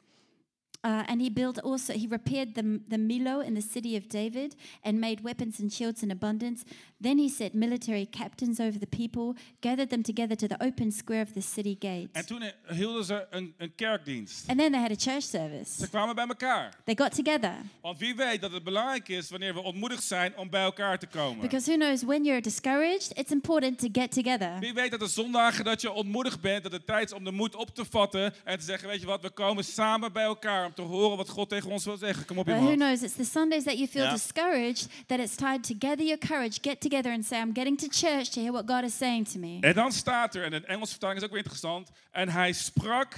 [0.87, 4.55] Uh, and he built also, he repaired the, the Milo in the city of David
[4.85, 6.65] and made weapons and shields in abundance.
[7.01, 11.23] Then he set military captains over the people, gathered them together to the open square
[11.23, 12.09] of the city gate.
[12.13, 14.49] En toen hielden ze een, een kerkdienst.
[14.49, 15.79] And then they had a church service.
[15.79, 16.75] Ze kwamen bij elkaar.
[16.85, 17.55] They got together.
[17.81, 21.07] Want wie weet dat het belangrijk is wanneer we ontmoedigd zijn om bij elkaar te
[21.07, 21.41] komen.
[21.41, 24.59] Because who knows, when you're discouraged, it's important to get together.
[24.59, 27.33] Wie weet dat de zondagen dat je ontmoedigd bent, dat het tijd is om de
[27.33, 30.75] moed op te vatten en te zeggen, weet je wat, we komen samen bij elkaar
[30.77, 32.27] te horen wat God tegen ons wil zeggen.
[32.27, 34.13] Kom op who knows, it's the Sundays that you feel Ja.
[34.13, 37.87] discouraged that it's time to gather your courage, get together and say, I'm getting to
[37.89, 39.59] church to hear what God is saying to me.
[39.61, 43.15] En dan staat er, en de Engelse vertaling is ook weer interessant, en hij sprak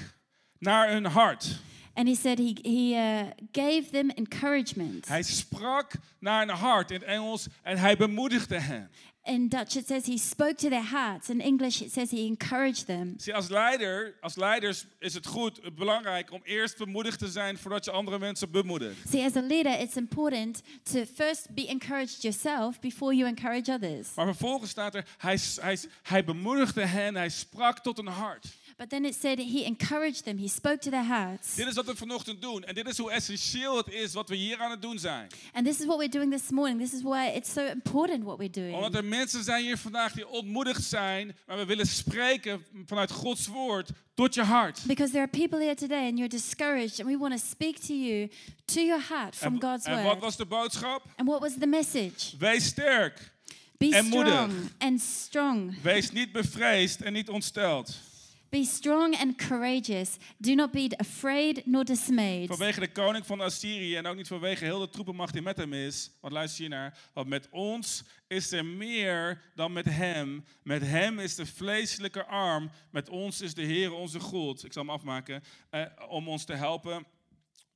[0.59, 1.61] naar hun hart.
[1.99, 5.09] And he said he, he uh, gave them encouragement.
[5.09, 8.91] Hij sprak naar hun hart in het Engels en hij bemoedigde hen.
[9.25, 11.29] In Dutch, it says he spoke to their hearts.
[11.29, 13.15] In English, it says he encouraged them.
[13.17, 17.85] Zie, als, leider, als leiders is het goed, belangrijk om eerst bemoedigd te zijn voordat
[17.85, 19.09] je andere mensen bemoedigt.
[19.09, 24.15] See, as a leader, it's important to first be encouraged yourself before you encourage others.
[24.15, 28.47] Maar vervolgens staat er, hij, hij, hij bemoedigde hen, hij sprak tot hun hart.
[28.79, 31.55] But then it said he encouraged them, he spoke to their hearts.
[31.55, 32.65] Dit is wat we vanochtend doen.
[32.65, 35.27] En dit is hoe essentieel het is wat we hier aan het doen zijn.
[35.53, 36.81] And this is what we're doing this morning.
[36.81, 38.75] This is why it's so important what we're doing.
[38.75, 41.37] Omdat er mensen zijn hier vandaag die ontmoedigd zijn.
[41.47, 44.81] Maar we willen spreken vanuit Gods woord tot je hart.
[44.87, 47.95] Because there are people here today and you're discouraged, and we want to speak to
[47.95, 48.31] you,
[48.65, 50.21] to your heart from En, God's en wat word.
[50.21, 51.03] was de boodschap?
[51.17, 52.37] And what was the message?
[52.39, 53.33] Wees sterk.
[53.79, 54.33] Be En moedig.
[54.33, 55.83] strong and strong.
[55.83, 58.07] Wees niet bevreesd en niet ontsteld.
[58.51, 60.17] Be strong and courageous.
[60.39, 62.47] Do not be afraid nor dismayed.
[62.49, 65.73] Vanwege de koning van Assyrië en ook niet vanwege heel de troepenmacht die met hem
[65.73, 66.11] is.
[66.21, 66.99] Want luister hier naar.
[67.13, 70.45] Want met ons is er meer dan met hem.
[70.63, 72.71] Met hem is de vleeselijke arm.
[72.91, 74.65] Met ons is de Heer onze God.
[74.65, 75.43] Ik zal hem afmaken.
[75.71, 77.07] eh, om ons te helpen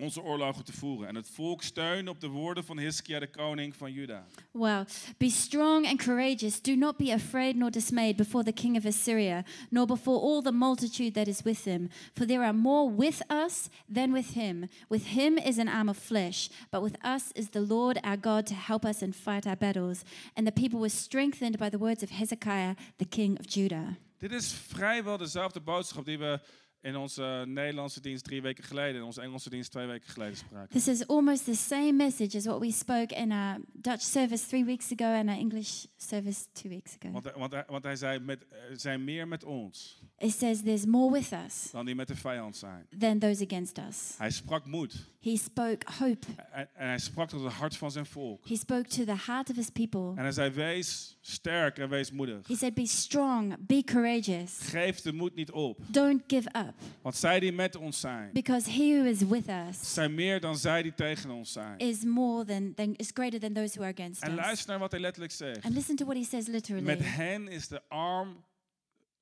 [0.02, 1.08] onze oorlogen te voeren.
[1.08, 4.24] En het volk steunde op de woorden van Hiskia, de koning van Juda.
[4.50, 4.86] Wow.
[5.18, 6.62] Be strong and courageous.
[6.62, 10.52] Do not be afraid nor dismayed before the king of Assyria, nor before all the
[10.52, 11.88] multitude that is with him.
[12.14, 14.68] For there are more with us than with him.
[14.88, 18.46] With him is an arm of flesh, but with us is the Lord our God
[18.46, 20.04] to help us and fight our battles.
[20.34, 23.96] And the people were strengthened by the words of Hezekiah, the king of Judah.
[24.22, 26.40] Dit is vrijwel dezelfde boodschap die we
[26.82, 30.68] in onze Nederlandse dienst drie weken geleden, in onze Engelse dienst twee weken geleden spraken.
[30.70, 34.64] This is almost the same message as what we spoke in our Dutch service three
[34.64, 37.12] weeks ago and our English service two weeks ago.
[37.12, 40.60] Want, hij- want, hij, want hij zei, met, er zijn meer met ons It says
[40.62, 42.86] there's more with us dan die met de vijand zijn.
[42.98, 44.14] than those against us.
[44.18, 45.10] Hij sprak moed.
[45.22, 46.26] He spoke hope.
[46.52, 48.48] En, en hij sprak tot het hart van zijn volk.
[48.48, 50.00] He spoke to the heart of his people.
[50.14, 52.46] En hij zei, wees sterk en wees moedig.
[52.48, 55.78] He said, Be strong, be courageous, Geef de moed niet op.
[55.86, 59.94] don't give up, Want zij die met ons zijn, because he who is with us
[59.94, 61.78] zijn meer dan zij die tegen ons zijn.
[61.78, 64.36] is more than, than is greater than those who are against En us.
[64.36, 65.64] luister naar wat hij letterlijk zegt.
[65.64, 66.84] And listen to what he says literally.
[66.84, 68.44] Met hen is de arm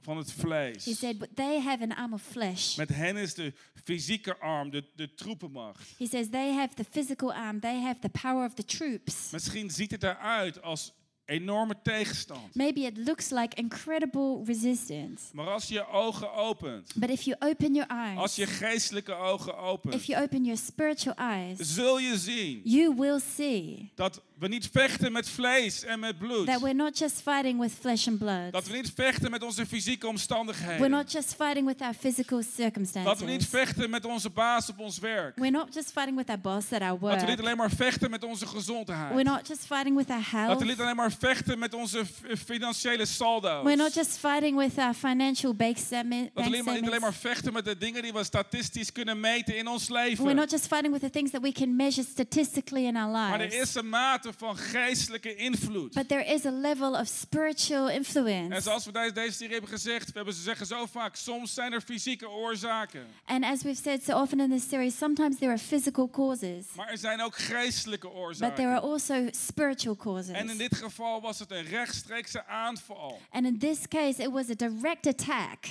[0.02, 0.98] van het He vlees.
[0.98, 2.76] said, But they have an arm of flesh.
[2.76, 3.52] Met hen is de
[3.84, 5.94] fysieke arm, de, de troepenmacht.
[5.98, 9.30] He says, They have the physical arm, they have the power of the troops.
[9.30, 10.92] Misschien ziet het eruit als
[11.30, 12.54] enorme tegenstand.
[12.54, 15.24] Maybe it looks like incredible resistance.
[15.32, 19.56] Maar als je ogen opent, But if you open your als je eyes, geestelijke ogen
[19.58, 24.48] opent, if you open your spiritual eyes, zul je zien you will see dat we
[24.48, 26.46] niet vechten met vlees en met bloed.
[26.46, 28.52] that we're not just fighting with flesh and blood.
[28.52, 30.90] Dat we niet vechten met onze fysieke We're omstandigheden.
[30.90, 33.46] not just fighting with our physical Dat we niet circumstances.
[33.48, 35.36] vechten met onze baas op ons werk.
[35.36, 37.40] We're not just fighting with our boss at our Dat we niet work.
[37.40, 39.24] alleen maar vechten met onze We're gezondheid.
[39.24, 40.58] not just fighting with our Dat health.
[40.58, 42.02] we niet alleen maar vechten met onze
[42.46, 43.62] financiële saldo's.
[43.64, 47.00] We're not just fighting with our financial bank statement- Dat we alleen maar, niet alleen
[47.00, 47.18] maar statements.
[47.40, 50.36] vechten met de dingen die we statistisch kunnen meten in ons We're leven.
[50.36, 53.46] not just fighting with the things that we can measure statistically in our Maar er
[53.48, 53.68] lives.
[53.68, 55.94] is een mate van geestelijke invloed.
[55.94, 58.60] But there is a level of spiritual En influence.
[58.60, 61.72] zoals we deze, deze serie hebben gezegd, we hebben ze zeggen zo vaak, soms zijn
[61.72, 63.06] er fysieke oorzaken.
[63.24, 66.88] And as we've said so often in this series, sometimes there are physical causes, Maar
[66.88, 69.24] er zijn ook geestelijke but there are oorzaken.
[69.24, 70.34] also spiritual causes.
[70.34, 73.20] En in dit geval was het een rechtstreekse aanval.
[73.30, 75.66] And in this case, it was a direct attack.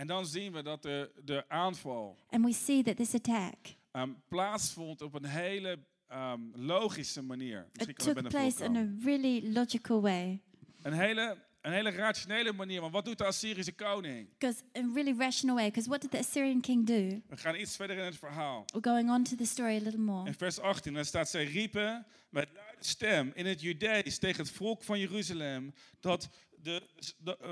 [0.00, 3.56] En dan zien we dat de, de aanval And we see that this attack
[3.90, 7.66] ehm, plaatsvond op een hele ehm, logische manier.
[7.72, 10.42] Misschien it took place in a really logical way.
[10.82, 12.80] Een hele, een hele rationele manier.
[12.80, 14.28] Want wat doet de Assyrische koning?
[14.38, 15.66] Because in a really rational way.
[15.66, 17.22] Because what did the Assyrian king do?
[17.28, 18.64] We gaan iets verder in het verhaal.
[18.72, 20.26] We're going on to the story a little more.
[20.26, 22.48] In vers 18, daar staat, zij riepen met
[22.80, 26.28] stem in het Judees tegen het volk van Jeruzalem dat,
[26.62, 26.82] de,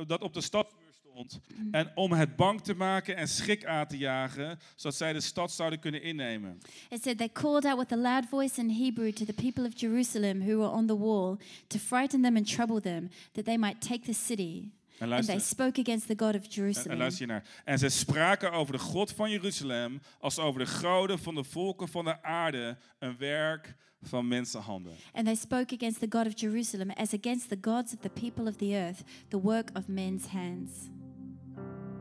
[0.06, 1.40] dat op de stadmuur stond.
[1.70, 5.52] En om het bang te maken en schrik aan te jagen, zodat zij de stad
[5.52, 6.58] zouden kunnen innemen.
[6.88, 9.80] It said they called out with a loud voice in Hebrew to the people of
[9.80, 13.80] Jerusalem who were on the wall to frighten them and trouble them, that they might
[13.80, 14.72] take the city.
[14.98, 16.98] En And they luister, spoke against the God of en, en Jerusalem.
[16.98, 17.44] luister hiernaar.
[17.64, 21.88] En zij spraken over de God van Jeruzalem als over de goden van de volken
[21.88, 24.92] van de aarde, een werk van mensenhanden.
[25.12, 28.44] And they spoke against the God of Jerusalem as against the gods of the people
[28.48, 30.70] of the earth, the work of men's hands.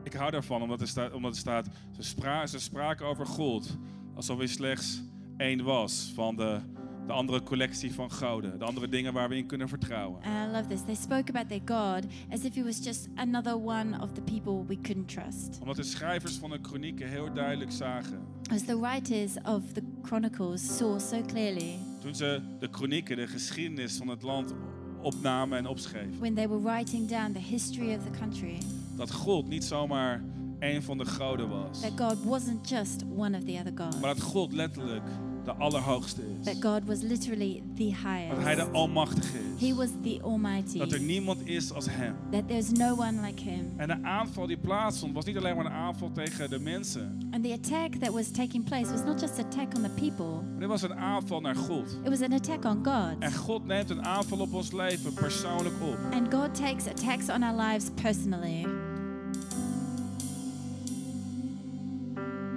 [0.04, 3.78] Ik hou daarvan omdat er staat, omdat er staat ze, spra ze spraken over God
[4.16, 5.02] alsof hij slechts
[5.38, 6.60] één was van de,
[7.08, 8.60] de andere collectie van goden.
[8.60, 10.22] De andere dingen waar we in kunnen vertrouwen.
[10.24, 10.82] And I love this.
[10.86, 14.64] They spoke about their God as if he was just another one of the people
[14.68, 15.58] we couldn't trust.
[15.62, 18.20] Omdat de schrijvers van de kronieken heel duidelijk zagen.
[18.52, 23.98] As the writers of the Chronicles saw so clearly Toen ze de kronieken, de geschiedenis
[23.98, 24.54] van het land
[25.02, 26.20] opnamen en opschreven.
[26.20, 28.58] when they were writing down the history of the country
[28.96, 30.24] Dat God niet zomaar
[30.60, 31.80] één van de goden was.
[31.82, 35.04] that God wasn't just one of the other gods, Maar dat God letterlijk
[35.48, 36.62] de allerhoogste that is.
[36.64, 38.72] God was literally the Dat hij de highest.
[38.74, 39.74] almachtige He is.
[39.76, 42.16] was the Almighty, Dat er niemand is als hem.
[42.32, 43.74] that there's no one like him.
[43.78, 47.18] En de aanval die plaatsvond was niet alleen maar een aanval tegen de mensen.
[47.32, 50.60] And the attack that was taking place was not just attack on the people, Maar
[50.60, 51.98] dit was een aanval naar God.
[52.04, 53.16] it was an attack on God.
[53.20, 55.98] En God neemt een aanval op ons leven persoonlijk op.
[56.12, 58.66] And God takes attacks on our lives personally.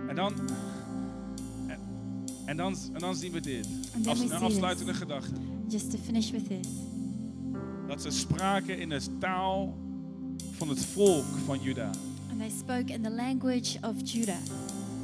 [0.09, 0.33] En dan,
[2.51, 3.69] en dan, en dan zien we dit.
[4.07, 5.35] Als een afsluitende gedachte.
[5.69, 6.69] Just to finish with this.
[7.89, 9.77] Dat ze spraken in de taal
[10.51, 11.91] van het volk van Juda.
[12.31, 14.37] And they spoke in the language of Judah.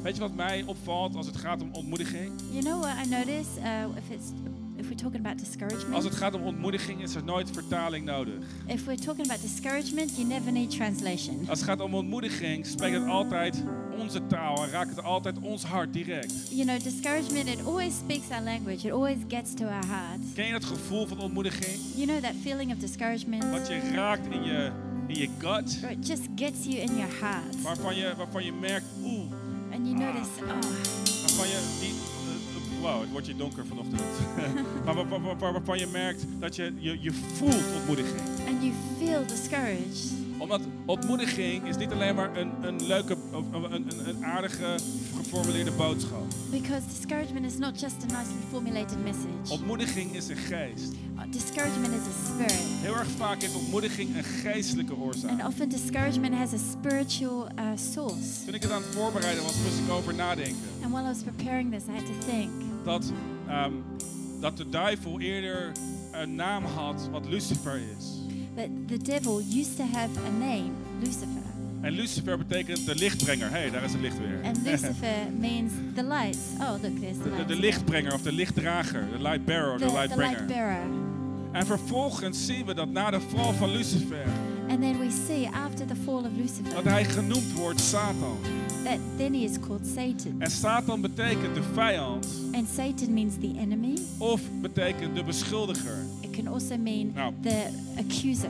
[0.03, 2.31] Weet je wat mij opvalt als het gaat om ontmoediging?
[2.51, 3.59] You know what I notice?
[3.59, 4.31] Uh, if it's
[4.75, 8.33] if we're talking about discouragement, Als het gaat om ontmoediging is er nooit vertaling nodig.
[8.65, 11.39] if we're talking about discouragement, you never need translation.
[11.49, 13.63] Als het gaat om ontmoediging spreekt het altijd
[13.97, 16.33] onze taal en raakt het altijd ons hart direct.
[16.49, 18.87] You know, discouragement it always speaks our language.
[18.87, 20.19] It always gets to our heart.
[20.33, 21.77] Ken je dat gevoel van ontmoediging?
[21.95, 24.71] You know that feeling of discouragement, Wat je raakt in je,
[25.07, 28.53] in je gut, where it just gets you in your heart, waarvan je, waarvan je
[28.53, 29.31] merkt, oeh,
[29.73, 30.47] and you notice, oh,
[31.21, 31.93] waarvan je die,
[32.81, 34.01] wow, het wordt je donker vanochtend.
[34.85, 38.19] maar waar- waar- waar- waarvan je merkt dat je, je, je voelt ontmoediging.
[38.47, 40.11] and you feel discouraged.
[40.37, 43.15] Omdat ontmoediging is niet alleen maar een, een leuke,
[43.53, 44.75] een, een, een aardige
[45.17, 46.23] geformuleerde boodschap.
[46.51, 49.51] Because discouragement is not just a nicely formulated message.
[49.51, 50.91] Ontmoediging is een geest.
[51.15, 52.63] Uh, Discouragement is a spirit.
[52.81, 55.47] Heel erg vaak is ontmoediging een geestelijke And oorzaak.
[55.47, 58.45] often discouragement has a spiritual uh, source.
[58.45, 60.55] Toen ik het aan het voorbereiden was, moest ik over nadenken.
[60.83, 62.49] And while I was preparing this, I had to think
[62.83, 63.11] Dat,
[63.47, 63.71] ehm,
[64.39, 65.71] dat de duivel eerder
[66.11, 68.05] een naam had wat Lucifer is.
[68.57, 71.45] That the devil used to have a name, Lucifer.
[71.81, 73.49] En Lucifer betekent de lichtbrenger.
[73.49, 74.39] Hé, hey, daar is het licht weer.
[74.43, 76.39] And Lucifer means the lights.
[76.59, 79.07] Oh, look, there's the De, de, lichtbrenger of de lichtdrager.
[79.11, 80.85] De light bearer, The, de light light bearer.
[81.51, 84.25] En vervolgens zien we dat na de val van Lucifer,
[84.69, 88.37] And then we see after the fall of Lucifer dat hij genoemd wordt Satan.
[88.83, 90.35] that then he is called Satan.
[90.39, 93.97] En Satan betekent de vijand And Satan means the enemy.
[94.17, 95.97] of betekent de beschuldiger.
[96.37, 97.33] Can also mean Nou.
[97.41, 97.67] the
[97.97, 98.49] accuser.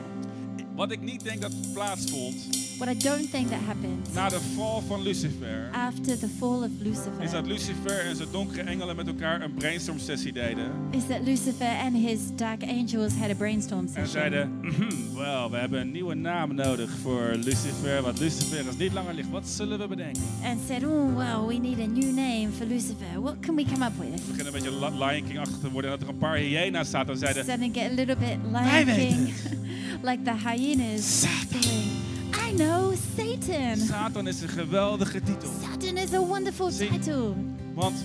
[0.75, 2.35] Wat ik niet denk dat plaatsvond
[2.77, 6.69] What I don't think that happened na de val van Lucifer, after the fall of
[6.79, 10.71] is Lucifer dat Lucifer en zijn donkere engelen met elkaar een brainstorm sessie deden.
[10.91, 14.07] is that Lucifer and his dark angels had a brainstorm En session.
[14.07, 18.93] zeiden, "Mhm, wel, we hebben een nieuwe naam nodig voor Lucifer, want Lucifer is niet
[18.93, 19.29] langer licht.
[19.29, 20.21] Wat zullen we bedenken?
[20.43, 23.21] And said, oh, well, we need a new name for Lucifer.
[23.21, 24.13] What can we come up with?
[24.13, 27.13] Het begint een beetje Lion King-achtig te worden en dat er een paar hyena's zaten
[27.13, 29.29] en zeiden, Starting to get a little bit Lion King.
[30.09, 31.19] like the hyenas.
[31.19, 31.96] Satan.
[32.35, 33.77] I know, Satan.
[33.77, 35.49] Satan is een geweldige titel.
[35.61, 36.89] Satan is a wonderful Zie.
[36.89, 37.33] title.
[37.73, 37.95] Want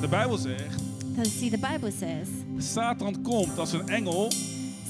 [0.00, 0.80] de Bijbel zegt,
[1.22, 2.28] see, the Bible says
[2.72, 4.30] Satan komt als een engel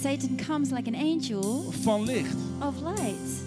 [0.02, 2.34] Satan comes like an angel van licht.
[2.62, 3.42] of light.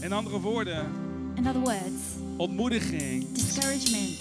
[0.00, 0.86] In andere woorden,
[1.34, 2.02] In other words,
[2.36, 4.18] ontmoediging, discouragement,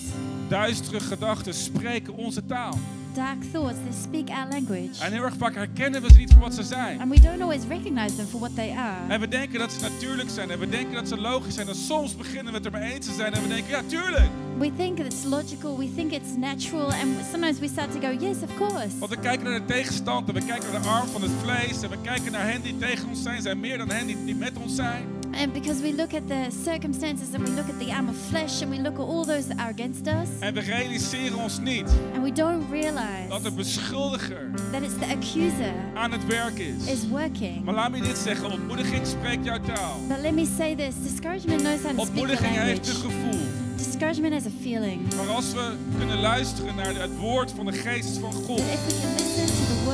[0.49, 2.77] duistere gedachten spreken onze taal.
[3.15, 5.03] Dark thoughts, they speak our language.
[5.03, 6.99] En heel erg vaak herkennen we ze niet voor wat ze zijn.
[7.01, 9.13] And we don't always recognize them for what they are.
[9.13, 11.67] En we denken dat ze natuurlijk zijn en we denken dat ze logisch zijn.
[11.67, 14.29] En soms beginnen we het er mee eens te zijn en we denken, ja tuurlijk.
[14.57, 18.37] We think it's logical, we think it's natural, and sometimes we start to go, yes,
[18.41, 18.97] of course.
[18.99, 21.81] Want we kijken naar de tegenstand en we kijken naar de arm van het vlees.
[21.81, 24.35] En we kijken naar hen die tegen ons zijn, zijn meer dan hen die, die
[24.35, 25.14] met ons zijn.
[25.41, 28.61] And because we look at the circumstances and we look at the arm of flesh
[28.61, 31.89] and we look at all those that are against us, En we realiseren ons niet
[32.13, 36.85] and we don't dat realize de beschuldiger that it's the accuser aan het werk is.
[36.91, 37.63] is working.
[37.63, 39.99] Maar laat me dit zeggen, ontmoediging spreekt jouw taal.
[40.07, 43.21] But let me say this discouragement knows how to speak the Ontmoediging heeft een language.
[43.23, 43.41] gevoel.
[43.77, 45.13] Discouragement has a feeling.
[45.15, 48.93] Maar als we kunnen luisteren naar het woord van de geest van God, if we
[49.01, 49.34] can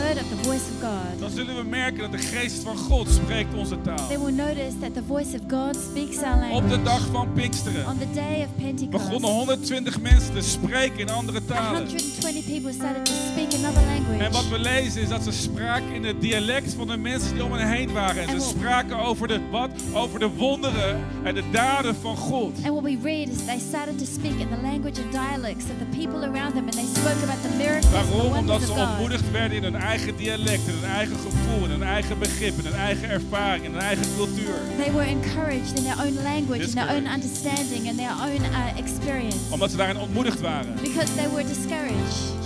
[0.01, 3.07] word of the voice of God, dan zullen we merken dat de geest van God
[3.09, 4.07] spreekt onze taal.
[4.07, 6.83] then we'll notice that the voice of God speaks our Op de language.
[6.83, 11.45] dag van Pinksteren On the day of begonnen Pentecost, 120 mensen te spreken in andere
[11.45, 11.87] talen.
[11.87, 14.23] 120 people started to speak another language.
[14.23, 17.43] En wat we lezen is dat ze spraken in het dialect van de mensen die
[17.43, 18.27] om hen heen waren.
[18.27, 19.69] En ze spraken over de wat?
[19.93, 22.55] Over de wonderen en de daden van God.
[22.55, 25.77] And what we read is they started to speak in the language and dialects of
[25.79, 28.37] the people around them, and they spoke about the miracles and the Waarom?
[28.37, 32.19] Omdat ze ontmoedigd werden in hun eigen dialect, in hun eigen gevoel, in hun eigen
[32.19, 34.55] begrip, in hun eigen ervaring, in hun eigen cultuur.
[34.77, 38.77] They were encouraged in their own language, in their own understanding, and their own uh,
[38.77, 40.73] experience, Omdat ze daarin ontmoedigd waren.
[40.81, 42.39] because they were discouraged.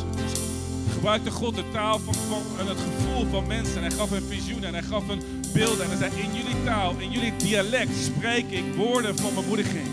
[0.93, 3.75] Gebruikte God de taal van, van, en het gevoel van mensen.
[3.75, 5.21] En hij gaf een visioen en hij gaf een
[5.53, 5.83] beelden.
[5.83, 9.87] En hij zei, in jullie taal, in jullie dialect spreek ik woorden van bemoediging.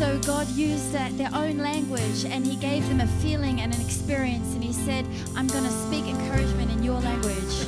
[0.00, 3.80] So God used uh, their own language, and He gave them a feeling and an
[3.82, 5.04] experience, and He said,
[5.36, 7.66] "I'm going to speak encouragement in your language."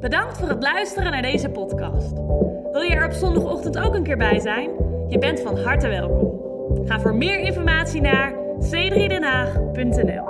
[0.00, 2.12] Bedankt voor het luisteren naar deze podcast.
[2.72, 4.70] Wil je er op zondagochtend ook een keer bij zijn?
[5.08, 6.40] Je bent van harte welkom.
[6.86, 10.26] Ga voor meer informatie naar c3denhaag.nl